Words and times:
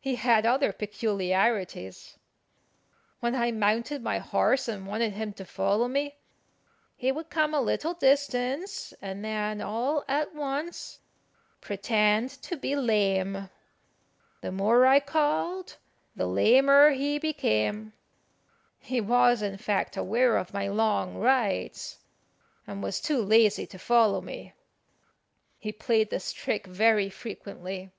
He 0.00 0.16
had 0.16 0.44
other 0.44 0.72
peculiarities. 0.72 2.18
When 3.20 3.34
I 3.34 3.52
mounted 3.52 4.02
my 4.02 4.18
horse 4.18 4.68
and 4.68 4.86
wanted 4.86 5.12
him 5.12 5.32
to 5.34 5.46
follow 5.46 5.88
me, 5.88 6.16
he 6.96 7.10
would 7.10 7.30
come 7.30 7.54
a 7.54 7.60
little 7.60 7.94
distance, 7.94 8.92
and 9.00 9.24
then 9.24 9.62
all 9.62 10.04
at 10.06 10.34
once 10.34 10.98
pretend 11.60 12.30
to 12.42 12.56
be 12.56 12.76
lame. 12.76 13.48
The 14.42 14.52
more 14.52 14.84
I 14.86 14.98
called 15.00 15.76
the 16.16 16.26
lamer 16.26 16.90
he 16.90 17.18
became. 17.18 17.92
He 18.80 19.00
was, 19.00 19.40
in 19.40 19.56
fact, 19.56 19.96
aware 19.96 20.36
of 20.36 20.52
my 20.52 20.68
long 20.68 21.14
rides, 21.16 21.98
and 22.66 22.82
was 22.82 23.00
too 23.00 23.22
lazy 23.22 23.66
to 23.68 23.78
follow 23.78 24.20
me. 24.20 24.52
He 25.58 25.72
played 25.72 26.10
this 26.10 26.32
trick 26.32 26.66
very 26.66 27.08
frequently. 27.08 27.90